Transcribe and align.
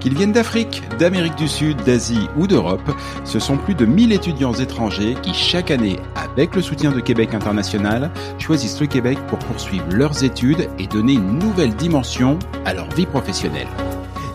Qu'ils 0.00 0.16
viennent 0.16 0.32
d'Afrique, 0.32 0.82
d'Amérique 0.98 1.36
du 1.36 1.46
Sud, 1.46 1.76
d'Asie 1.84 2.28
ou 2.36 2.48
d'Europe, 2.48 2.90
ce 3.24 3.38
sont 3.38 3.56
plus 3.56 3.76
de 3.76 3.86
1000 3.86 4.12
étudiants 4.12 4.52
étrangers 4.52 5.14
qui 5.22 5.32
chaque 5.32 5.70
année, 5.70 5.96
avec 6.16 6.56
le 6.56 6.62
soutien 6.62 6.90
de 6.90 6.98
Québec 6.98 7.34
International, 7.34 8.10
choisissent 8.40 8.80
le 8.80 8.88
Québec 8.88 9.16
pour 9.28 9.38
poursuivre 9.38 9.86
leurs 9.90 10.24
études 10.24 10.68
et 10.80 10.88
donner 10.88 11.12
une 11.12 11.38
nouvelle 11.38 11.76
dimension 11.76 12.36
à 12.64 12.74
leur 12.74 12.90
vie 12.90 13.06
professionnelle. 13.06 13.68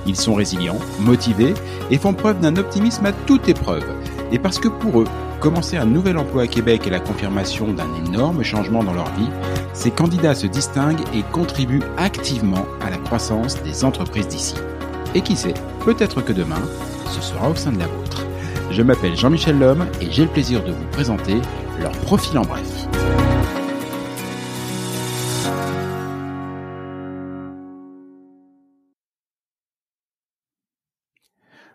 Ils 0.06 0.16
sont 0.16 0.36
résilients, 0.36 0.80
motivés 1.02 1.54
et 1.92 1.98
font 1.98 2.14
preuve 2.14 2.40
d'un 2.40 2.56
optimisme 2.56 3.06
à 3.06 3.12
toute 3.12 3.50
épreuve. 3.50 3.84
Et 4.32 4.40
parce 4.40 4.60
que 4.60 4.68
pour 4.68 5.02
eux, 5.02 5.08
commencer 5.40 5.78
un 5.78 5.86
nouvel 5.86 6.18
emploi 6.18 6.44
à 6.44 6.48
Québec 6.48 6.88
est 6.88 6.92
la 6.92 7.00
confirmation 7.00 7.68
d'un 7.74 7.88
énorme 8.06 8.44
changement 8.44 8.84
dans 8.84 8.94
leur 8.94 9.10
vie, 9.16 9.30
ces 9.74 9.92
candidats 9.92 10.36
se 10.36 10.48
distinguent 10.48 11.04
et 11.14 11.24
contribuent 11.32 11.84
activement 11.98 12.66
à 12.82 12.90
la 12.90 12.98
croissance 12.98 13.62
des 13.64 13.86
entreprises 13.86 14.28
d'ici. 14.28 14.56
Et 15.16 15.22
qui 15.22 15.36
sait, 15.36 15.54
peut-être 15.86 16.22
que 16.22 16.34
demain, 16.34 16.62
ce 17.10 17.22
sera 17.22 17.50
au 17.50 17.56
sein 17.56 17.72
de 17.72 17.80
la 17.80 17.88
vôtre. 17.88 18.26
Je 18.72 18.82
m'appelle 18.82 19.16
Jean-Michel 19.16 19.58
Lhomme 19.58 19.88
et 20.02 20.12
j'ai 20.12 20.24
le 20.24 20.30
plaisir 20.30 20.64
de 20.64 20.72
vous 20.72 20.86
présenter 20.92 21.36
leur 21.80 21.92
profil 21.92 22.38
en 22.38 22.44
bref. 22.44 22.77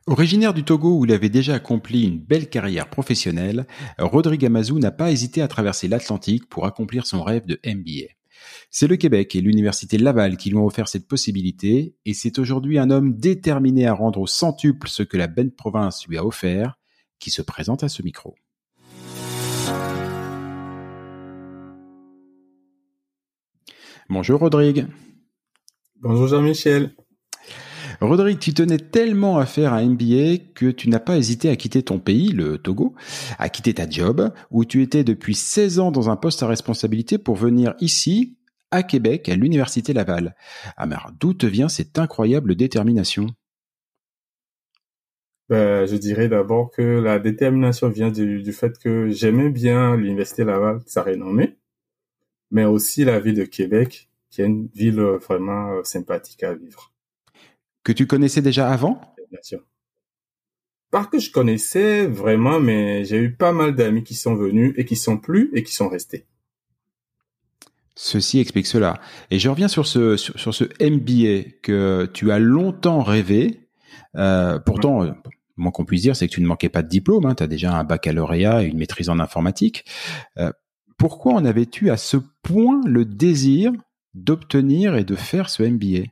Originaire 0.08 0.52
du 0.52 0.64
Togo 0.64 0.98
où 0.98 1.04
il 1.04 1.12
avait 1.12 1.28
déjà 1.28 1.54
accompli 1.54 2.02
une 2.02 2.18
belle 2.18 2.50
carrière 2.50 2.90
professionnelle, 2.90 3.68
Rodrigue 3.98 4.44
Amazou 4.44 4.80
n'a 4.80 4.90
pas 4.90 5.12
hésité 5.12 5.42
à 5.42 5.48
traverser 5.48 5.86
l'Atlantique 5.86 6.48
pour 6.48 6.66
accomplir 6.66 7.06
son 7.06 7.22
rêve 7.22 7.46
de 7.46 7.60
MBA. 7.64 8.10
C'est 8.68 8.88
le 8.88 8.96
Québec 8.96 9.36
et 9.36 9.40
l'Université 9.40 9.98
Laval 9.98 10.36
qui 10.36 10.50
lui 10.50 10.56
ont 10.56 10.66
offert 10.66 10.88
cette 10.88 11.06
possibilité, 11.06 11.94
et 12.04 12.14
c'est 12.14 12.40
aujourd'hui 12.40 12.80
un 12.80 12.90
homme 12.90 13.14
déterminé 13.14 13.86
à 13.86 13.94
rendre 13.94 14.20
au 14.20 14.26
centuple 14.26 14.88
ce 14.88 15.04
que 15.04 15.16
la 15.16 15.28
belle 15.28 15.52
province 15.52 16.04
lui 16.08 16.18
a 16.18 16.26
offert, 16.26 16.80
qui 17.20 17.30
se 17.30 17.42
présente 17.42 17.84
à 17.84 17.88
ce 17.88 18.02
micro. 18.02 18.34
Bonjour 24.08 24.40
Rodrigue. 24.40 24.88
Bonjour 26.00 26.26
Jean-Michel. 26.26 26.96
Rodrigue, 28.08 28.38
tu 28.40 28.52
tenais 28.52 28.78
tellement 28.78 29.38
à 29.38 29.46
faire 29.46 29.72
un 29.72 29.86
MBA 29.86 30.38
que 30.54 30.70
tu 30.70 30.88
n'as 30.88 30.98
pas 30.98 31.16
hésité 31.16 31.48
à 31.50 31.56
quitter 31.56 31.82
ton 31.82 32.00
pays, 32.00 32.30
le 32.30 32.58
Togo, 32.58 32.94
à 33.38 33.48
quitter 33.48 33.74
ta 33.74 33.88
job, 33.88 34.32
où 34.50 34.64
tu 34.64 34.82
étais 34.82 35.04
depuis 35.04 35.34
16 35.34 35.78
ans 35.78 35.92
dans 35.92 36.10
un 36.10 36.16
poste 36.16 36.42
à 36.42 36.48
responsabilité 36.48 37.18
pour 37.18 37.36
venir 37.36 37.74
ici, 37.80 38.36
à 38.72 38.82
Québec, 38.82 39.28
à 39.28 39.36
l'Université 39.36 39.92
Laval. 39.92 40.34
Mais 40.84 40.96
d'où 41.20 41.34
te 41.34 41.46
vient 41.46 41.68
cette 41.68 41.98
incroyable 41.98 42.56
détermination? 42.56 43.26
Ben, 45.48 45.86
Je 45.86 45.96
dirais 45.96 46.28
d'abord 46.28 46.70
que 46.70 46.82
la 46.82 47.18
détermination 47.18 47.88
vient 47.88 48.10
du, 48.10 48.42
du 48.42 48.52
fait 48.52 48.78
que 48.78 49.10
j'aimais 49.10 49.50
bien 49.50 49.96
l'Université 49.96 50.44
Laval, 50.44 50.80
sa 50.86 51.02
renommée, 51.02 51.56
mais 52.50 52.64
aussi 52.64 53.04
la 53.04 53.20
ville 53.20 53.36
de 53.36 53.44
Québec, 53.44 54.08
qui 54.30 54.42
est 54.42 54.46
une 54.46 54.66
ville 54.74 55.00
vraiment 55.00 55.72
euh, 55.72 55.84
sympathique 55.84 56.42
à 56.42 56.54
vivre 56.54 56.91
que 57.84 57.92
tu 57.92 58.06
connaissais 58.06 58.42
déjà 58.42 58.70
avant? 58.70 59.00
Bien 59.30 59.40
sûr. 59.42 59.60
Pas 60.90 61.04
que 61.06 61.18
je 61.18 61.30
connaissais 61.30 62.06
vraiment, 62.06 62.60
mais 62.60 63.04
j'ai 63.04 63.16
eu 63.18 63.34
pas 63.34 63.52
mal 63.52 63.74
d'amis 63.74 64.04
qui 64.04 64.14
sont 64.14 64.34
venus 64.34 64.74
et 64.76 64.84
qui 64.84 64.96
sont 64.96 65.16
plus 65.16 65.50
et 65.54 65.62
qui 65.62 65.72
sont 65.72 65.88
restés. 65.88 66.26
Ceci 67.94 68.40
explique 68.40 68.66
cela. 68.66 69.00
Et 69.30 69.38
je 69.38 69.48
reviens 69.48 69.68
sur 69.68 69.86
ce 69.86 70.16
sur, 70.16 70.54
ce 70.54 70.64
MBA 70.80 71.50
que 71.62 72.08
tu 72.12 72.30
as 72.30 72.38
longtemps 72.38 73.02
rêvé. 73.02 73.68
Euh, 74.16 74.58
pourtant, 74.58 75.14
moins 75.56 75.70
qu'on 75.70 75.84
puisse 75.84 76.02
dire, 76.02 76.16
c'est 76.16 76.26
que 76.28 76.32
tu 76.32 76.42
ne 76.42 76.46
manquais 76.46 76.68
pas 76.68 76.82
de 76.82 76.88
diplôme. 76.88 77.26
Hein. 77.26 77.34
Tu 77.34 77.42
as 77.42 77.46
déjà 77.46 77.74
un 77.74 77.84
baccalauréat 77.84 78.62
et 78.62 78.66
une 78.66 78.78
maîtrise 78.78 79.08
en 79.08 79.18
informatique. 79.18 79.84
Euh, 80.38 80.52
pourquoi 80.98 81.34
en 81.34 81.44
avais-tu 81.44 81.90
à 81.90 81.96
ce 81.96 82.16
point 82.42 82.80
le 82.86 83.04
désir 83.04 83.72
d'obtenir 84.14 84.96
et 84.96 85.04
de 85.04 85.16
faire 85.16 85.48
ce 85.48 85.62
MBA 85.62 86.10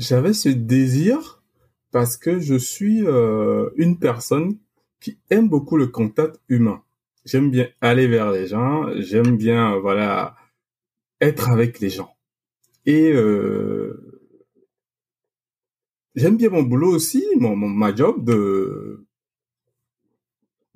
j'avais 0.00 0.32
ce 0.32 0.48
désir 0.48 1.42
parce 1.90 2.16
que 2.16 2.40
je 2.40 2.54
suis 2.54 3.06
euh, 3.06 3.68
une 3.76 3.98
personne 3.98 4.58
qui 4.98 5.18
aime 5.28 5.48
beaucoup 5.48 5.76
le 5.76 5.88
contact 5.88 6.40
humain. 6.48 6.82
J'aime 7.26 7.50
bien 7.50 7.68
aller 7.82 8.06
vers 8.06 8.30
les 8.30 8.46
gens, 8.46 8.88
j'aime 8.96 9.36
bien 9.36 9.76
voilà 9.78 10.36
être 11.20 11.50
avec 11.50 11.80
les 11.80 11.90
gens. 11.90 12.16
Et 12.86 13.12
euh, 13.12 14.22
j'aime 16.14 16.38
bien 16.38 16.48
mon 16.48 16.62
boulot 16.62 16.94
aussi, 16.94 17.24
mon, 17.38 17.54
ma 17.54 17.94
job 17.94 18.24
de 18.24 19.04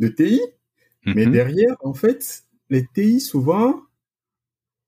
de 0.01 0.09
TI. 0.09 0.43
Mais 1.06 1.27
mhm. 1.27 1.33
derrière, 1.33 1.77
en 1.81 1.95
fait, 1.95 2.45
les 2.69 2.87
TI 2.87 3.21
souvent, 3.21 3.83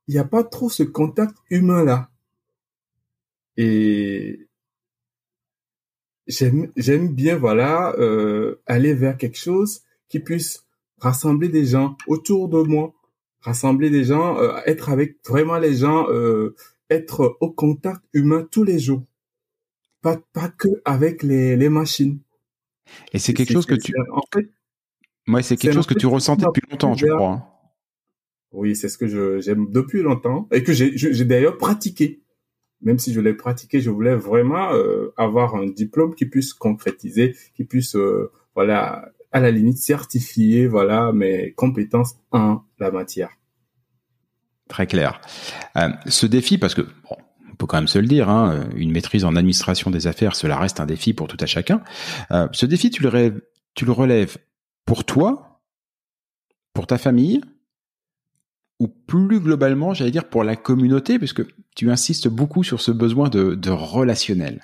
il 0.09 0.15
n'y 0.15 0.21
a 0.21 0.25
pas 0.25 0.45
trop 0.45 0.69
ce 0.69 0.83
contact 0.83 1.37
humain 1.51 1.85
là. 1.85 2.11
Et 3.57 4.49
j'aime 6.27 6.71
j'aime 6.77 7.15
bien 7.15 7.37
voilà 7.37 7.95
euh, 7.99 8.61
aller 8.67 8.95
vers 8.95 9.17
quelque 9.17 9.39
chose 9.39 9.83
qui 10.09 10.21
puisse 10.21 10.67
rassembler 10.99 11.49
des 11.49 11.67
gens 11.67 11.97
autour 12.07 12.49
de 12.49 12.63
moi, 12.63 12.95
rassembler 13.41 13.91
des 13.91 14.05
gens, 14.05 14.39
euh, 14.39 14.59
être 14.67 14.91
avec 14.91 15.17
vraiment 15.27 15.59
les 15.59 15.75
gens, 15.75 16.07
euh, 16.11 16.55
être 16.91 17.37
au 17.41 17.51
contact 17.51 18.03
humain 18.13 18.47
tous 18.51 18.65
les 18.65 18.79
jours, 18.79 19.05
pas 20.03 20.19
pas 20.33 20.49
que 20.49 20.69
avec 20.85 21.23
les 21.23 21.57
les 21.57 21.69
machines. 21.69 22.21
Et 23.13 23.19
c'est 23.19 23.35
quelque 23.35 23.53
chose 23.53 23.67
que 23.67 23.75
tu 23.75 23.93
en 24.13 24.23
fait 24.33 24.51
c'est 25.43 25.57
quelque 25.57 25.75
chose 25.75 25.87
que 25.87 25.95
tu 25.95 26.07
ressentais 26.07 26.47
depuis 26.47 26.63
longtemps, 26.71 26.95
je 26.95 27.07
crois. 27.07 27.33
Hein. 27.33 27.47
Oui, 28.53 28.77
c'est 28.77 28.89
ce 28.89 28.97
que 28.97 29.41
j'aime 29.41 29.71
depuis 29.71 30.03
longtemps 30.03 30.49
et 30.53 30.63
que 30.63 30.73
j'ai 30.73 31.25
d'ailleurs 31.25 31.59
pratiqué 31.59 32.23
même 32.87 33.01
si 33.01 33.13
je 33.13 33.21
l'ai 33.21 33.35
pratiqué, 33.35 33.81
je 33.81 33.91
voulais 33.91 34.15
vraiment 34.15 34.73
euh, 34.73 35.13
avoir 35.17 35.57
un 35.57 35.67
diplôme 35.67 36.15
qui 36.15 36.25
puisse 36.25 36.55
concrétiser, 36.55 37.35
qui 37.57 37.65
puisse, 37.65 37.97
euh, 37.97 38.31
voilà, 38.55 39.11
à 39.33 39.41
la 39.41 39.51
limite 39.51 39.79
certifier, 39.79 40.69
voilà, 40.69 41.13
mes 41.13 41.53
compétences 41.53 42.15
en 42.31 42.63
la 42.79 42.93
matière. 42.93 43.31
Très 44.69 44.87
clair. 44.87 45.21
Euh, 45.77 45.89
ce 46.07 46.27
défi, 46.27 46.59
parce 46.59 46.77
que 46.77 46.83
bon, 46.83 47.17
on 47.51 47.57
peut 47.57 47.67
quand 47.67 47.77
même 47.77 47.89
se 47.89 47.99
le 47.99 48.07
dire, 48.07 48.31
hein, 48.31 48.69
une 48.77 48.93
maîtrise 48.93 49.25
en 49.25 49.35
administration 49.35 49.91
des 49.91 50.07
affaires, 50.07 50.37
cela 50.37 50.57
reste 50.57 50.79
un 50.79 50.87
défi 50.87 51.13
pour 51.13 51.27
tout 51.27 51.39
à 51.41 51.47
chacun. 51.47 51.83
ce 52.53 52.67
défi, 52.67 52.91
tu 52.91 53.03
le, 53.03 53.09
relèves, 53.09 53.41
tu 53.75 53.85
le 53.85 53.91
relèves 53.91 54.39
pour 54.85 55.05
toi, 55.05 55.61
pour 56.73 56.87
ta 56.87 56.99
famille, 56.99 57.41
ou 58.79 58.89
plus 58.89 59.41
globalement, 59.41 59.95
j'allais 59.95 60.11
dire 60.11 60.29
pour 60.29 60.45
la 60.45 60.57
communauté, 60.57 61.19
puisque 61.19 61.43
tu 61.75 61.91
insistes 61.91 62.29
beaucoup 62.29 62.63
sur 62.63 62.81
ce 62.81 62.91
besoin 62.91 63.29
de, 63.29 63.71
relationnel. 63.71 64.63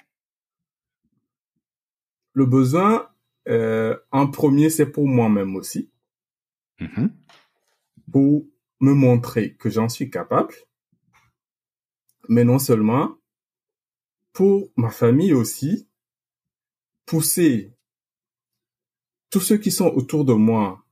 Le 2.35 2.47
besoin, 2.47 3.09
euh, 3.49 3.97
en 4.11 4.27
premier, 4.27 4.71
c'est 4.71 4.87
pour 4.87 5.07
moi-même 5.07 5.57
aussi. 5.57 5.91
Mm-hmm. 6.81 7.11
Pour 8.11 8.47
me 8.81 8.95
montrer 8.95 9.55
que 9.55 9.71
j'en 9.71 9.89
suis 9.89 10.11
capable. 10.11 10.55
Mais 12.29 12.45
non 12.45 12.59
seulement, 12.59 13.17
pour 14.33 14.71
ma 14.77 14.91
famille 14.91 15.33
aussi, 15.33 15.89
pousser 17.07 17.75
tous 19.31 19.41
ceux 19.41 19.57
qui 19.57 19.71
sont 19.71 19.87
autour 19.87 20.25
de 20.25 20.35
moi 20.35 20.85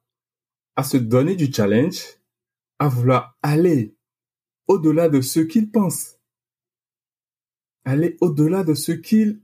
à 0.76 0.82
se 0.82 0.96
donner 0.96 1.36
du 1.36 1.52
challenge 1.52 2.19
à 2.80 2.88
vouloir 2.88 3.38
aller 3.42 3.94
au-delà 4.66 5.08
de 5.08 5.20
ce 5.20 5.38
qu'ils 5.38 5.70
pensent. 5.70 6.18
Aller 7.84 8.16
au-delà 8.20 8.64
de 8.64 8.74
ce 8.74 8.92
qu'ils, 8.92 9.40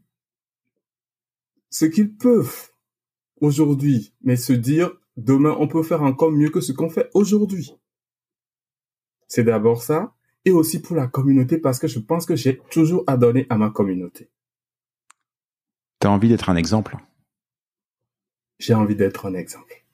ce 1.70 1.84
qu'ils 1.84 2.16
peuvent 2.16 2.70
aujourd'hui, 3.40 4.14
mais 4.22 4.36
se 4.36 4.52
dire 4.52 4.90
demain 5.16 5.54
on 5.60 5.68
peut 5.68 5.82
faire 5.82 6.02
encore 6.02 6.32
mieux 6.32 6.50
que 6.50 6.60
ce 6.60 6.72
qu'on 6.72 6.90
fait 6.90 7.10
aujourd'hui. 7.14 7.72
C'est 9.28 9.44
d'abord 9.44 9.82
ça, 9.82 10.14
et 10.46 10.50
aussi 10.50 10.80
pour 10.80 10.96
la 10.96 11.06
communauté 11.06 11.58
parce 11.58 11.78
que 11.78 11.88
je 11.88 11.98
pense 11.98 12.24
que 12.24 12.36
j'ai 12.36 12.58
toujours 12.70 13.04
à 13.06 13.16
donner 13.16 13.46
à 13.50 13.58
ma 13.58 13.68
communauté. 13.70 14.30
Tu 16.00 16.06
as 16.06 16.10
envie 16.10 16.28
d'être 16.28 16.48
un 16.48 16.56
exemple? 16.56 16.96
J'ai 18.58 18.74
envie 18.74 18.96
d'être 18.96 19.26
un 19.26 19.34
exemple. 19.34 19.84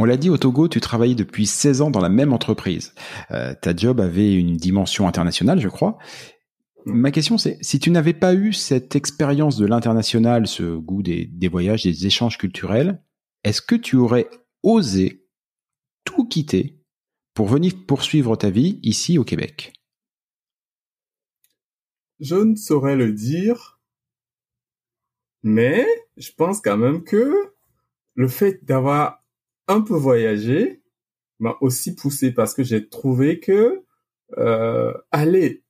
On 0.00 0.04
l'a 0.04 0.16
dit 0.16 0.30
au 0.30 0.38
Togo, 0.38 0.68
tu 0.68 0.80
travaillais 0.80 1.16
depuis 1.16 1.44
16 1.44 1.80
ans 1.82 1.90
dans 1.90 2.00
la 2.00 2.08
même 2.08 2.32
entreprise. 2.32 2.94
Euh, 3.32 3.52
ta 3.60 3.74
job 3.74 4.00
avait 4.00 4.32
une 4.32 4.56
dimension 4.56 5.08
internationale, 5.08 5.58
je 5.58 5.68
crois. 5.68 5.98
Ma 6.86 7.10
question, 7.10 7.36
c'est 7.36 7.58
si 7.62 7.80
tu 7.80 7.90
n'avais 7.90 8.14
pas 8.14 8.32
eu 8.32 8.52
cette 8.52 8.94
expérience 8.94 9.56
de 9.56 9.66
l'international, 9.66 10.46
ce 10.46 10.76
goût 10.76 11.02
des, 11.02 11.26
des, 11.26 11.48
voyages, 11.48 11.82
des 11.82 12.06
échanges 12.06 12.38
culturels, 12.38 13.02
est-ce 13.42 13.60
que 13.60 13.74
tu 13.74 13.96
aurais 13.96 14.30
osé 14.62 15.26
tout 16.04 16.28
quitter 16.28 16.80
pour 17.34 17.48
venir 17.48 17.72
poursuivre 17.84 18.36
ta 18.36 18.50
vie 18.50 18.78
ici 18.84 19.18
au 19.18 19.24
Québec? 19.24 19.72
Je 22.20 22.36
ne 22.36 22.54
saurais 22.54 22.94
le 22.94 23.12
dire, 23.12 23.80
mais 25.42 25.84
je 26.16 26.30
pense 26.36 26.60
quand 26.60 26.76
même 26.76 27.02
que 27.02 27.52
le 28.14 28.28
fait 28.28 28.64
d'avoir 28.64 29.24
un 29.68 29.80
peu 29.80 29.94
voyagé 29.94 30.82
m'a 31.38 31.56
aussi 31.60 31.94
poussé 31.94 32.32
parce 32.32 32.54
que 32.54 32.62
j'ai 32.62 32.88
trouvé 32.88 33.38
que 33.38 33.84
euh, 34.36 34.92
aller 35.12 35.62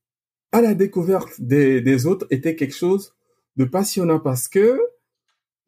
à 0.52 0.62
la 0.62 0.74
découverte 0.74 1.40
des, 1.40 1.80
des 1.80 2.06
autres 2.06 2.26
était 2.30 2.56
quelque 2.56 2.74
chose 2.74 3.14
de 3.56 3.64
passionnant 3.64 4.20
parce 4.20 4.48
que 4.48 4.80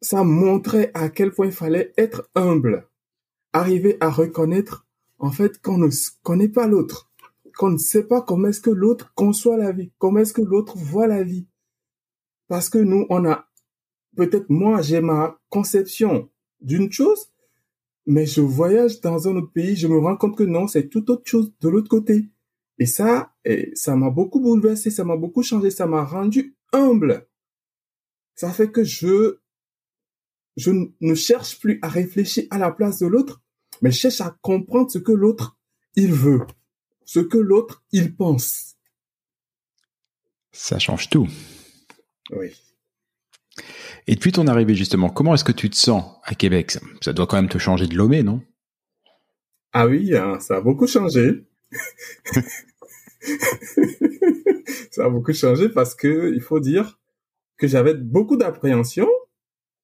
ça 0.01 0.23
montrait 0.23 0.91
à 0.93 1.09
quel 1.09 1.31
point 1.31 1.45
il 1.45 1.51
fallait 1.51 1.93
être 1.97 2.29
humble, 2.33 2.87
arriver 3.53 3.97
à 3.99 4.09
reconnaître 4.09 4.87
en 5.19 5.31
fait 5.31 5.61
qu'on 5.61 5.77
ne 5.77 5.89
connaît 6.23 6.49
pas 6.49 6.67
l'autre, 6.67 7.11
qu'on 7.57 7.69
ne 7.69 7.77
sait 7.77 8.07
pas 8.07 8.21
comment 8.21 8.47
est-ce 8.47 8.61
que 8.61 8.71
l'autre 8.71 9.13
conçoit 9.13 9.57
la 9.57 9.71
vie, 9.71 9.91
comment 9.99 10.19
est-ce 10.19 10.33
que 10.33 10.41
l'autre 10.41 10.77
voit 10.77 11.07
la 11.07 11.23
vie. 11.23 11.47
Parce 12.47 12.69
que 12.69 12.79
nous, 12.79 13.05
on 13.09 13.25
a, 13.25 13.47
peut-être 14.17 14.49
moi, 14.49 14.81
j'ai 14.81 14.99
ma 14.99 15.39
conception 15.49 16.29
d'une 16.59 16.91
chose, 16.91 17.30
mais 18.05 18.25
je 18.25 18.41
voyage 18.41 19.01
dans 19.01 19.27
un 19.27 19.35
autre 19.35 19.51
pays, 19.51 19.75
je 19.75 19.87
me 19.87 19.97
rends 19.99 20.17
compte 20.17 20.37
que 20.37 20.43
non, 20.43 20.67
c'est 20.67 20.89
tout 20.89 21.09
autre 21.11 21.23
chose 21.25 21.53
de 21.59 21.69
l'autre 21.69 21.89
côté. 21.89 22.29
Et 22.79 22.85
ça, 22.85 23.33
et 23.45 23.71
ça 23.75 23.95
m'a 23.95 24.09
beaucoup 24.09 24.39
bouleversé, 24.39 24.89
ça 24.89 25.03
m'a 25.03 25.17
beaucoup 25.17 25.43
changé, 25.43 25.69
ça 25.69 25.85
m'a 25.85 26.03
rendu 26.03 26.55
humble. 26.73 27.27
Ça 28.35 28.51
fait 28.51 28.71
que 28.71 28.83
je, 28.83 29.37
je 30.57 30.71
ne 30.99 31.15
cherche 31.15 31.59
plus 31.59 31.79
à 31.81 31.89
réfléchir 31.89 32.45
à 32.49 32.57
la 32.57 32.71
place 32.71 32.99
de 32.99 33.07
l'autre, 33.07 33.41
mais 33.81 33.91
je 33.91 33.97
cherche 33.97 34.21
à 34.21 34.35
comprendre 34.41 34.89
ce 34.89 34.97
que 34.97 35.11
l'autre, 35.11 35.57
il 35.95 36.11
veut, 36.11 36.41
ce 37.05 37.19
que 37.19 37.37
l'autre, 37.37 37.83
il 37.91 38.15
pense. 38.15 38.75
Ça 40.51 40.79
change 40.79 41.09
tout. 41.09 41.27
Oui. 42.31 42.51
Et 44.07 44.15
depuis 44.15 44.31
ton 44.31 44.47
arrivée, 44.47 44.75
justement, 44.75 45.09
comment 45.09 45.33
est-ce 45.33 45.43
que 45.43 45.51
tu 45.51 45.69
te 45.69 45.75
sens 45.75 46.03
à 46.23 46.35
Québec? 46.35 46.77
Ça, 47.01 47.13
doit 47.13 47.27
quand 47.27 47.35
même 47.35 47.49
te 47.49 47.57
changer 47.57 47.87
de 47.87 47.95
Lomé, 47.95 48.23
non? 48.23 48.41
Ah 49.73 49.87
oui, 49.87 50.15
hein, 50.15 50.39
ça 50.39 50.57
a 50.57 50.61
beaucoup 50.61 50.87
changé. 50.87 51.45
ça 54.91 55.05
a 55.05 55.09
beaucoup 55.09 55.33
changé 55.33 55.69
parce 55.69 55.95
que 55.95 56.33
il 56.33 56.41
faut 56.41 56.59
dire 56.59 56.99
que 57.57 57.67
j'avais 57.67 57.93
beaucoup 57.93 58.37
d'appréhension 58.37 59.07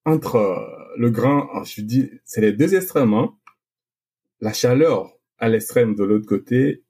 entre 0.04 0.36
euh, 0.36 0.56
le 0.96 1.10
grand, 1.10 1.48
ah, 1.54 1.62
je 1.64 1.80
dis, 1.82 2.10
c'est 2.24 2.40
les 2.40 2.52
deux 2.52 2.74
extrêmes, 2.74 3.14
hein. 3.14 3.34
la 4.40 4.52
chaleur 4.52 5.12
à 5.38 5.48
l'extrême 5.48 5.94
de 5.94 6.04
l'autre 6.04 6.26
côté 6.26 6.82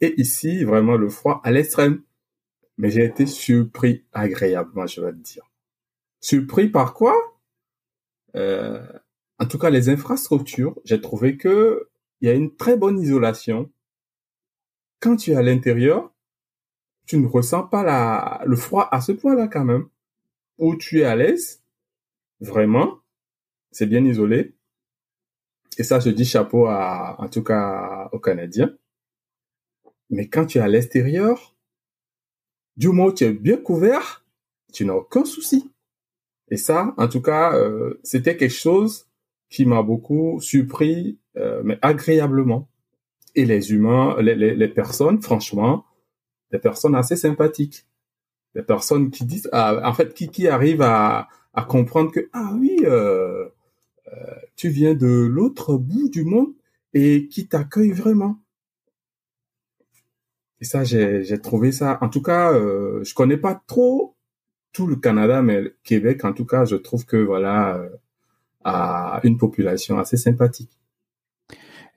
et 0.00 0.20
ici 0.20 0.64
vraiment 0.64 0.96
le 0.96 1.08
froid 1.08 1.40
à 1.44 1.50
l'extrême. 1.50 2.02
Mais 2.76 2.90
j'ai 2.90 3.04
été 3.04 3.26
surpris 3.26 4.04
agréablement, 4.12 4.86
je 4.86 5.00
vais 5.00 5.10
te 5.12 5.16
dire. 5.16 5.42
Surpris 6.20 6.68
par 6.68 6.94
quoi? 6.94 7.14
Euh, 8.34 8.84
En 9.38 9.46
tout 9.46 9.58
cas, 9.58 9.70
les 9.70 9.88
infrastructures, 9.88 10.74
j'ai 10.84 11.00
trouvé 11.00 11.36
que 11.36 11.88
il 12.20 12.28
y 12.28 12.30
a 12.30 12.34
une 12.34 12.56
très 12.56 12.76
bonne 12.76 12.98
isolation. 12.98 13.70
Quand 15.00 15.16
tu 15.16 15.30
es 15.30 15.36
à 15.36 15.42
l'intérieur, 15.42 16.12
tu 17.06 17.18
ne 17.18 17.26
ressens 17.28 17.62
pas 17.68 18.42
le 18.44 18.56
froid 18.56 18.88
à 18.90 19.00
ce 19.00 19.12
point-là 19.12 19.46
quand 19.46 19.64
même. 19.64 19.88
Où 20.58 20.74
tu 20.74 21.00
es 21.00 21.04
à 21.04 21.14
l'aise, 21.14 21.62
vraiment, 22.40 22.98
c'est 23.70 23.86
bien 23.86 24.04
isolé. 24.04 24.56
Et 25.78 25.84
ça, 25.84 26.00
je 26.00 26.10
dis 26.10 26.24
chapeau 26.24 26.66
à, 26.66 27.14
en 27.20 27.28
tout 27.28 27.44
cas, 27.44 28.08
aux 28.10 28.18
Canadiens. 28.18 28.76
Mais 30.10 30.28
quand 30.28 30.46
tu 30.46 30.58
es 30.58 30.60
à 30.60 30.66
l'extérieur, 30.66 31.54
du 32.76 32.88
moment 32.88 33.06
où 33.06 33.12
tu 33.12 33.22
es 33.24 33.32
bien 33.32 33.58
couvert, 33.58 34.26
tu 34.72 34.84
n'as 34.84 34.94
aucun 34.94 35.24
souci. 35.24 35.70
Et 36.50 36.56
ça, 36.56 36.94
en 36.96 37.08
tout 37.08 37.20
cas, 37.20 37.54
euh, 37.54 38.00
c'était 38.02 38.36
quelque 38.36 38.54
chose 38.54 39.06
qui 39.50 39.66
m'a 39.66 39.82
beaucoup 39.82 40.40
surpris, 40.40 41.18
euh, 41.36 41.62
mais 41.64 41.78
agréablement. 41.82 42.68
Et 43.34 43.44
les 43.44 43.72
humains, 43.72 44.16
les, 44.20 44.34
les, 44.34 44.54
les, 44.54 44.68
personnes, 44.68 45.20
franchement, 45.22 45.84
des 46.50 46.58
personnes 46.58 46.94
assez 46.94 47.16
sympathiques. 47.16 47.86
Des 48.54 48.62
personnes 48.62 49.10
qui 49.10 49.24
disent, 49.24 49.48
ah, 49.52 49.80
en 49.84 49.92
fait, 49.92 50.14
qui, 50.14 50.28
qui 50.28 50.48
arrivent 50.48 50.82
à, 50.82 51.28
à 51.54 51.62
comprendre 51.62 52.10
que, 52.10 52.28
ah 52.32 52.52
oui, 52.58 52.78
euh, 52.84 53.48
euh 54.08 54.34
tu 54.56 54.70
viens 54.70 54.94
de 54.94 55.06
l'autre 55.06 55.76
bout 55.76 56.08
du 56.08 56.24
monde 56.24 56.52
et 56.92 57.28
qui 57.28 57.46
t'accueille 57.46 57.92
vraiment. 57.92 58.38
Et 60.60 60.64
ça, 60.64 60.82
j'ai 60.82 61.40
trouvé 61.40 61.70
ça. 61.70 61.98
En 62.00 62.08
tout 62.08 62.22
cas, 62.22 62.52
euh, 62.52 63.04
je 63.04 63.14
connais 63.14 63.36
pas 63.36 63.62
trop 63.66 64.16
tout 64.72 64.86
le 64.86 64.96
Canada, 64.96 65.42
mais 65.42 65.72
Québec, 65.84 66.24
en 66.24 66.32
tout 66.32 66.44
cas, 66.44 66.64
je 66.64 66.76
trouve 66.76 67.04
que 67.04 67.16
voilà, 67.16 67.76
euh, 67.76 67.88
a 68.64 69.20
une 69.24 69.38
population 69.38 69.98
assez 69.98 70.16
sympathique. 70.16 70.70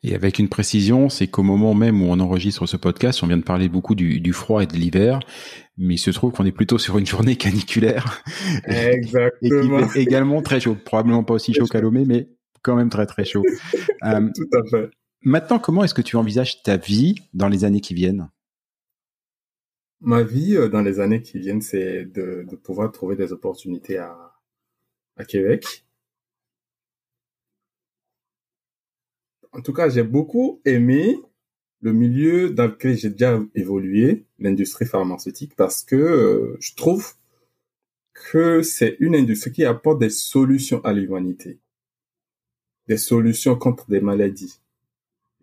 Et 0.04 0.16
avec 0.16 0.40
une 0.40 0.50
précision, 0.50 1.10
c'est 1.10 1.28
qu'au 1.28 1.44
moment 1.44 1.76
même 1.76 2.02
où 2.02 2.06
on 2.06 2.20
enregistre 2.20 2.66
ce 2.66 2.76
podcast, 2.76 3.22
on 3.22 3.28
vient 3.28 3.38
de 3.38 3.44
parler 3.44 3.70
beaucoup 3.70 3.94
du, 3.94 4.20
du 4.20 4.34
froid 4.34 4.64
et 4.64 4.66
de 4.66 4.74
l'hiver, 4.74 5.20
mais 5.78 5.96
il 5.96 6.00
se 6.00 6.10
trouve 6.10 6.32
qu'on 6.32 6.46
est 6.46 6.52
plutôt 6.52 6.80
sur 6.80 6.98
une 6.98 7.06
journée 7.06 7.36
caniculaire. 7.36 8.24
Exactement. 8.66 9.80
et 9.80 9.84
qui 9.84 9.90
fait 9.90 10.02
également 10.02 10.42
très 10.42 10.60
chaud. 10.60 10.76
Probablement 10.84 11.24
pas 11.24 11.36
aussi 11.36 11.54
chaud 11.54 11.68
qu'à 11.68 11.82
Lomé, 11.82 12.06
mais 12.06 12.30
quand 12.64 12.76
même 12.76 12.90
très 12.90 13.06
très 13.06 13.26
chaud. 13.26 13.44
euh, 14.04 14.30
Tout 14.34 14.58
à 14.58 14.70
fait. 14.70 14.90
Maintenant, 15.24 15.60
comment 15.60 15.84
est-ce 15.84 15.94
que 15.94 16.02
tu 16.02 16.16
envisages 16.16 16.64
ta 16.64 16.78
vie 16.78 17.16
dans 17.36 17.48
les 17.48 17.64
années 17.64 17.82
qui 17.82 17.94
viennent? 17.94 18.30
Ma 20.01 20.24
vie 20.24 20.56
euh, 20.56 20.68
dans 20.68 20.81
les 20.81 21.00
années 21.00 21.21
qui 21.21 21.38
viennent, 21.39 21.62
c'est 21.62 22.06
de, 22.06 22.44
de 22.50 22.56
pouvoir 22.56 22.92
trouver 22.92 23.15
des 23.15 23.31
opportunités 23.31 23.98
à, 23.98 24.33
à 25.15 25.25
Québec. 25.25 25.86
En 29.51 29.62
tout 29.62 29.74
cas, 29.74 29.89
j'ai 29.89 30.03
beaucoup 30.03 30.59
aimé 30.65 31.18
le 31.81 31.94
milieu 31.94 32.50
dans 32.50 32.68
lequel 32.68 32.98
j'ai 32.98 33.09
déjà 33.09 33.39
évolué, 33.53 34.25
l'industrie 34.39 34.86
pharmaceutique, 34.86 35.56
parce 35.56 35.83
que 35.83 35.95
euh, 35.95 36.57
je 36.59 36.74
trouve 36.75 37.13
que 38.13 38.62
c'est 38.62 38.98
une 39.00 39.15
industrie 39.15 39.51
qui 39.51 39.65
apporte 39.65 40.00
des 40.00 40.09
solutions 40.09 40.83
à 40.83 40.94
l'humanité, 40.94 41.59
des 42.88 42.98
solutions 42.98 43.56
contre 43.56 43.89
des 43.89 44.01
maladies. 44.01 44.59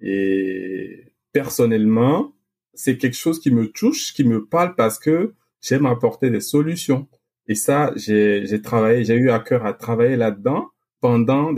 Et 0.00 1.12
personnellement, 1.32 2.32
c'est 2.79 2.97
quelque 2.97 3.17
chose 3.17 3.41
qui 3.41 3.51
me 3.51 3.67
touche, 3.67 4.15
qui 4.15 4.25
me 4.25 4.47
parle 4.47 4.77
parce 4.77 4.99
que 5.01 5.35
j'aime 5.61 5.85
apporter 5.85 6.31
des 6.31 6.41
solutions. 6.41 7.08
Et 7.49 7.56
ça, 7.56 7.93
j'ai 7.97 8.63
travaillé, 8.63 9.05
j'ai 9.05 9.17
eu 9.17 9.31
à 9.31 9.41
cœur 9.41 9.67
à 9.67 9.73
travailler 9.73 10.17
là-dedans 10.17 10.70
pendant 11.01 11.53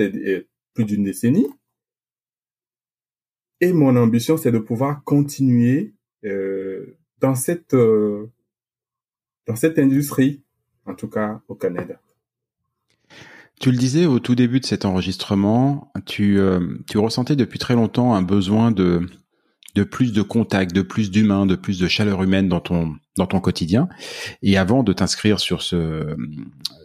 plus 0.74 0.84
d'une 0.84 1.04
décennie. 1.04 1.48
Et 3.60 3.74
mon 3.74 3.96
ambition, 3.96 4.38
c'est 4.38 4.50
de 4.50 4.58
pouvoir 4.58 5.04
continuer 5.04 5.94
euh, 6.24 6.96
dans 7.18 7.34
cette 7.34 7.74
euh, 7.74 8.30
dans 9.46 9.56
cette 9.56 9.78
industrie, 9.78 10.42
en 10.86 10.94
tout 10.94 11.08
cas 11.08 11.42
au 11.48 11.54
Canada. 11.54 12.00
Tu 13.60 13.70
le 13.70 13.76
disais 13.76 14.06
au 14.06 14.20
tout 14.20 14.34
début 14.34 14.60
de 14.60 14.64
cet 14.64 14.86
enregistrement, 14.86 15.92
tu, 16.06 16.38
euh, 16.38 16.78
tu 16.88 16.96
ressentais 16.96 17.36
depuis 17.36 17.58
très 17.58 17.74
longtemps 17.74 18.14
un 18.14 18.22
besoin 18.22 18.70
de 18.70 19.06
de 19.74 19.84
plus 19.84 20.12
de 20.12 20.22
contact, 20.22 20.74
de 20.74 20.82
plus 20.82 21.10
d'humains, 21.10 21.46
de 21.46 21.56
plus 21.56 21.78
de 21.78 21.88
chaleur 21.88 22.22
humaine 22.22 22.48
dans 22.48 22.60
ton 22.60 22.96
dans 23.16 23.26
ton 23.26 23.40
quotidien. 23.40 23.88
Et 24.42 24.56
avant 24.56 24.82
de 24.82 24.92
t'inscrire 24.92 25.40
sur 25.40 25.62
ce 25.62 26.16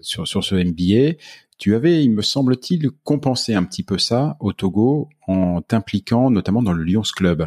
sur 0.02 0.28
sur 0.28 0.44
ce 0.44 0.56
MBA, 0.56 1.18
tu 1.58 1.74
avais, 1.74 2.04
il 2.04 2.12
me 2.12 2.22
semble-t-il, 2.22 2.92
compensé 3.04 3.54
un 3.54 3.64
petit 3.64 3.84
peu 3.84 3.98
ça 3.98 4.36
au 4.42 4.52
Togo 4.52 5.08
en 5.26 5.62
t'impliquant 5.62 6.30
notamment 6.30 6.62
dans 6.62 6.74
le 6.74 6.84
Lions 6.84 7.04
Club, 7.16 7.46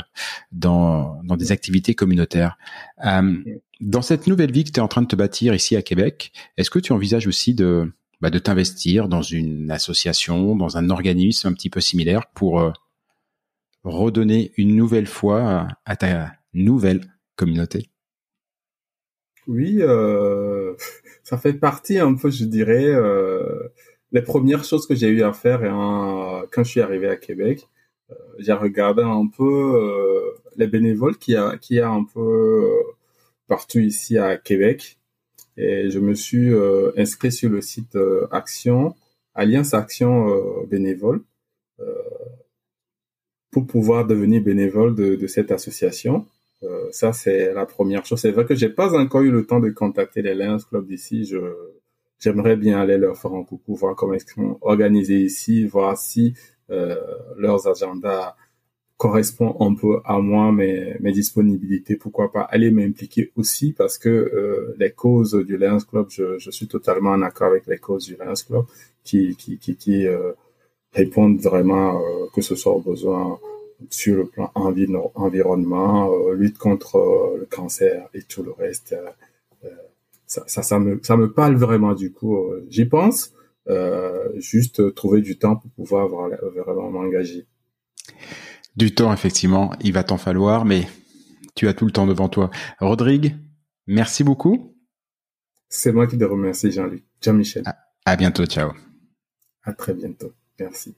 dans 0.50 1.20
dans 1.24 1.36
des 1.36 1.52
activités 1.52 1.94
communautaires. 1.94 2.56
Euh, 3.04 3.36
dans 3.80 4.02
cette 4.02 4.26
nouvelle 4.26 4.50
vie 4.50 4.64
que 4.64 4.70
tu 4.70 4.80
es 4.80 4.82
en 4.82 4.88
train 4.88 5.02
de 5.02 5.06
te 5.06 5.16
bâtir 5.16 5.54
ici 5.54 5.76
à 5.76 5.82
Québec, 5.82 6.32
est-ce 6.56 6.70
que 6.70 6.78
tu 6.78 6.92
envisages 6.92 7.26
aussi 7.26 7.54
de 7.54 7.92
bah, 8.20 8.30
de 8.30 8.38
t'investir 8.38 9.08
dans 9.08 9.22
une 9.22 9.70
association, 9.70 10.56
dans 10.56 10.76
un 10.76 10.90
organisme 10.90 11.48
un 11.48 11.52
petit 11.52 11.70
peu 11.70 11.80
similaire 11.80 12.26
pour 12.34 12.60
euh, 12.60 12.72
redonner 13.84 14.52
une 14.56 14.76
nouvelle 14.76 15.06
fois 15.06 15.68
à 15.84 15.96
ta 15.96 16.32
nouvelle 16.52 17.00
communauté. 17.36 17.90
Oui, 19.48 19.78
euh, 19.80 20.74
ça 21.24 21.38
fait 21.38 21.54
partie 21.54 21.98
un 21.98 22.14
peu, 22.14 22.30
je 22.30 22.44
dirais, 22.44 22.86
euh, 22.86 23.68
les 24.12 24.22
premières 24.22 24.64
choses 24.64 24.86
que 24.86 24.94
j'ai 24.94 25.08
eu 25.08 25.22
à 25.22 25.32
faire 25.32 25.60
quand 26.52 26.64
je 26.64 26.70
suis 26.70 26.80
arrivé 26.80 27.08
à 27.08 27.16
Québec. 27.16 27.66
Euh, 28.10 28.14
j'ai 28.38 28.52
regardé 28.52 29.02
un 29.02 29.26
peu 29.26 29.44
euh, 29.44 30.38
les 30.56 30.66
bénévoles 30.66 31.18
qui 31.18 31.36
a, 31.36 31.56
qui 31.58 31.80
a 31.80 31.90
un 31.90 32.04
peu 32.04 32.70
partout 33.46 33.80
ici 33.80 34.18
à 34.18 34.36
Québec. 34.36 34.98
Et 35.56 35.90
je 35.90 35.98
me 35.98 36.14
suis 36.14 36.52
inscrit 36.96 37.32
sur 37.32 37.50
le 37.50 37.60
site 37.60 37.98
Action, 38.30 38.94
Alliance 39.34 39.74
Action 39.74 40.64
Bénévole 40.70 41.24
pour 43.50 43.66
pouvoir 43.66 44.06
devenir 44.06 44.42
bénévole 44.42 44.94
de, 44.94 45.14
de 45.14 45.26
cette 45.26 45.50
association. 45.50 46.26
Euh, 46.62 46.88
ça, 46.90 47.12
c'est 47.12 47.52
la 47.54 47.66
première 47.66 48.04
chose. 48.04 48.20
C'est 48.20 48.32
vrai 48.32 48.44
que 48.44 48.54
j'ai 48.54 48.68
pas 48.68 48.94
encore 48.98 49.22
eu 49.22 49.30
le 49.30 49.46
temps 49.46 49.60
de 49.60 49.70
contacter 49.70 50.22
les 50.22 50.34
Lions 50.34 50.58
Club 50.58 50.86
d'ici. 50.86 51.24
Je, 51.24 51.38
j'aimerais 52.18 52.56
bien 52.56 52.80
aller 52.80 52.98
leur 52.98 53.16
faire 53.16 53.32
un 53.32 53.44
coucou, 53.44 53.74
voir 53.74 53.94
comment 53.94 54.14
ils 54.14 54.20
sont 54.20 54.58
organisés 54.60 55.20
ici, 55.20 55.66
voir 55.66 55.96
si 55.96 56.34
euh, 56.70 56.96
leurs 57.36 57.66
agendas 57.68 58.34
correspondent 58.96 59.56
un 59.60 59.74
peu 59.74 60.00
à 60.04 60.18
moi, 60.18 60.50
mes, 60.50 60.96
mes 60.98 61.12
disponibilités. 61.12 61.96
Pourquoi 61.96 62.32
pas 62.32 62.42
aller 62.42 62.72
m'impliquer 62.72 63.30
aussi 63.36 63.72
parce 63.72 63.96
que 63.96 64.08
euh, 64.08 64.74
les 64.78 64.90
causes 64.90 65.34
du 65.46 65.56
Lions 65.56 65.78
Club, 65.78 66.06
je, 66.10 66.38
je, 66.38 66.50
suis 66.50 66.66
totalement 66.66 67.10
en 67.10 67.22
accord 67.22 67.46
avec 67.46 67.68
les 67.68 67.78
causes 67.78 68.06
du 68.06 68.16
Lions 68.16 68.34
Club 68.44 68.64
qui, 69.04 69.36
qui, 69.36 69.58
qui, 69.58 69.76
qui 69.76 70.06
répondent 70.92 71.40
vraiment, 71.40 72.00
euh, 72.00 72.26
que 72.34 72.40
ce 72.40 72.54
soit 72.56 72.72
aux 72.72 72.80
besoins 72.80 73.38
sur 73.90 74.16
le 74.16 74.26
plan 74.26 74.50
environnement, 74.54 76.10
euh, 76.10 76.34
lutte 76.34 76.58
contre 76.58 76.96
euh, 76.96 77.38
le 77.38 77.46
cancer 77.46 78.08
et 78.14 78.22
tout 78.22 78.42
le 78.42 78.52
reste. 78.52 78.94
ça, 80.26 80.42
ça, 80.46 80.62
ça, 80.62 80.78
me, 80.78 81.00
ça 81.02 81.16
me 81.16 81.32
parle 81.32 81.56
vraiment 81.56 81.94
du 81.94 82.12
coup. 82.12 82.36
J'y 82.68 82.84
pense. 82.84 83.32
juste 84.36 84.94
trouver 84.94 85.20
du 85.22 85.38
temps 85.38 85.56
pour 85.56 85.70
pouvoir 85.70 86.08
vraiment 86.08 86.90
m'engager. 86.90 87.46
Du 88.76 88.94
temps, 88.94 89.12
effectivement, 89.12 89.72
il 89.80 89.92
va 89.92 90.04
t'en 90.04 90.18
falloir, 90.18 90.64
mais 90.64 90.86
tu 91.54 91.66
as 91.68 91.74
tout 91.74 91.86
le 91.86 91.90
temps 91.90 92.06
devant 92.06 92.28
toi. 92.28 92.50
Rodrigue, 92.78 93.36
merci 93.86 94.22
beaucoup. 94.22 94.74
C'est 95.68 95.92
moi 95.92 96.06
qui 96.06 96.16
te 96.16 96.24
remercie, 96.24 96.70
Jean-Luc. 96.70 97.04
Jean-Michel. 97.22 97.64
à 98.04 98.16
bientôt, 98.16 98.46
ciao. 98.46 98.72
À 99.64 99.72
très 99.72 99.94
bientôt. 99.94 100.32
Merci. 100.58 100.94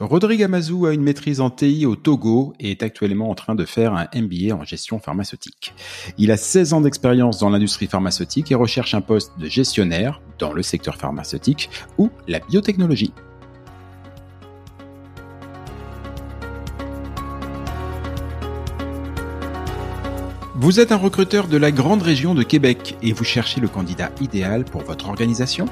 Rodrigue 0.00 0.42
Amazou 0.42 0.86
a 0.86 0.94
une 0.94 1.02
maîtrise 1.02 1.40
en 1.40 1.50
TI 1.50 1.86
au 1.86 1.96
Togo 1.96 2.54
et 2.58 2.70
est 2.70 2.82
actuellement 2.82 3.30
en 3.30 3.34
train 3.34 3.54
de 3.54 3.64
faire 3.64 3.94
un 3.94 4.08
MBA 4.14 4.54
en 4.54 4.64
gestion 4.64 4.98
pharmaceutique. 4.98 5.74
Il 6.18 6.30
a 6.30 6.36
16 6.36 6.72
ans 6.72 6.80
d'expérience 6.80 7.38
dans 7.38 7.50
l'industrie 7.50 7.86
pharmaceutique 7.86 8.50
et 8.50 8.54
recherche 8.54 8.94
un 8.94 9.00
poste 9.00 9.38
de 9.38 9.46
gestionnaire 9.46 10.20
dans 10.38 10.52
le 10.52 10.62
secteur 10.62 10.96
pharmaceutique 10.96 11.70
ou 11.98 12.10
la 12.26 12.40
biotechnologie. 12.40 13.12
Vous 20.54 20.80
êtes 20.80 20.92
un 20.92 20.96
recruteur 20.96 21.48
de 21.48 21.56
la 21.56 21.70
grande 21.70 22.02
région 22.02 22.34
de 22.34 22.42
Québec 22.42 22.98
et 23.02 23.14
vous 23.14 23.24
cherchez 23.24 23.58
le 23.58 23.68
candidat 23.68 24.10
idéal 24.20 24.64
pour 24.64 24.82
votre 24.82 25.08
organisation? 25.08 25.64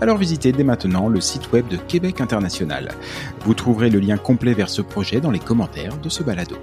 Alors 0.00 0.18
visitez 0.18 0.50
dès 0.50 0.64
maintenant 0.64 1.08
le 1.08 1.20
site 1.20 1.52
web 1.52 1.68
de 1.68 1.76
Québec 1.76 2.20
International. 2.20 2.96
Vous 3.44 3.54
trouverez 3.54 3.88
le 3.88 4.00
lien 4.00 4.16
complet 4.16 4.52
vers 4.52 4.68
ce 4.68 4.82
projet 4.82 5.20
dans 5.20 5.30
les 5.30 5.38
commentaires 5.38 5.96
de 5.98 6.08
ce 6.08 6.24
balado. 6.24 6.56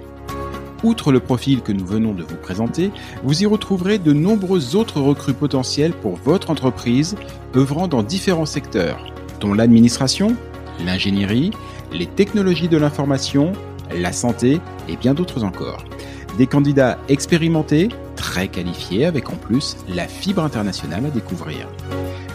Outre 0.82 1.10
le 1.10 1.20
profil 1.20 1.62
que 1.62 1.72
nous 1.72 1.86
venons 1.86 2.12
de 2.12 2.22
vous 2.22 2.36
présenter, 2.36 2.90
vous 3.22 3.42
y 3.42 3.46
retrouverez 3.46 3.96
de 3.96 4.12
nombreux 4.12 4.76
autres 4.76 5.00
recrues 5.00 5.32
potentiels 5.32 5.94
pour 5.94 6.16
votre 6.16 6.50
entreprise 6.50 7.16
œuvrant 7.56 7.88
dans 7.88 8.02
différents 8.02 8.44
secteurs, 8.44 9.06
dont 9.40 9.54
l'administration, 9.54 10.36
l'ingénierie, 10.84 11.50
les 11.94 12.06
technologies 12.06 12.68
de 12.68 12.76
l'information, 12.76 13.54
la 13.90 14.12
santé 14.12 14.60
et 14.86 14.96
bien 14.96 15.14
d'autres 15.14 15.44
encore. 15.44 15.82
Des 16.38 16.46
candidats 16.46 16.98
expérimentés, 17.08 17.88
très 18.16 18.48
qualifiés, 18.48 19.06
avec 19.06 19.30
en 19.30 19.36
plus 19.36 19.76
la 19.88 20.08
fibre 20.08 20.42
internationale 20.42 21.06
à 21.06 21.10
découvrir. 21.10 21.68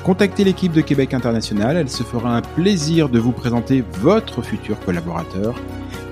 Contactez 0.04 0.44
l'équipe 0.44 0.72
de 0.72 0.82
Québec 0.82 1.14
International, 1.14 1.76
elle 1.76 1.90
se 1.90 2.04
fera 2.04 2.36
un 2.36 2.42
plaisir 2.42 3.10
de 3.10 3.20
vous 3.20 3.34
présenter 3.34 3.84
votre 4.00 4.42
futur 4.42 4.80
collaborateur 4.80 5.56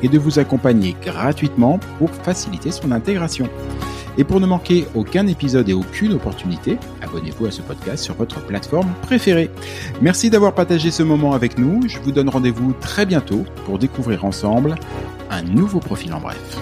et 0.03 0.09
de 0.09 0.19
vous 0.19 0.37
accompagner 0.37 0.95
gratuitement 1.01 1.79
pour 1.97 2.09
faciliter 2.11 2.71
son 2.71 2.91
intégration. 2.91 3.49
Et 4.17 4.23
pour 4.23 4.39
ne 4.39 4.47
manquer 4.47 4.87
aucun 4.95 5.27
épisode 5.27 5.69
et 5.69 5.73
aucune 5.73 6.13
opportunité, 6.13 6.77
abonnez-vous 7.01 7.45
à 7.45 7.51
ce 7.51 7.61
podcast 7.61 8.03
sur 8.03 8.15
votre 8.15 8.41
plateforme 8.41 8.91
préférée. 9.03 9.51
Merci 10.01 10.29
d'avoir 10.29 10.53
partagé 10.53 10.91
ce 10.91 11.03
moment 11.03 11.33
avec 11.33 11.57
nous. 11.57 11.87
Je 11.87 11.99
vous 11.99 12.11
donne 12.11 12.29
rendez-vous 12.29 12.73
très 12.81 13.05
bientôt 13.05 13.45
pour 13.65 13.77
découvrir 13.77 14.25
ensemble 14.25 14.75
un 15.29 15.43
nouveau 15.43 15.79
profil 15.79 16.13
en 16.13 16.19
bref. 16.19 16.59